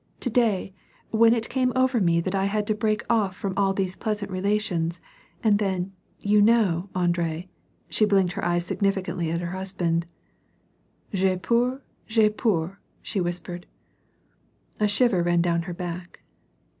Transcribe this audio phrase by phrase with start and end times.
[0.22, 0.74] "To day
[1.12, 4.28] when it came over me that I had to break off from all these pleasant
[4.28, 5.00] relations—
[5.44, 7.48] and then, you know, Andre"—
[7.88, 10.04] She blinked her eyes significantly at her husband."
[11.14, 13.66] tTai peur, fai2>eur" she whispered.
[14.80, 16.22] A shiver ran down her back.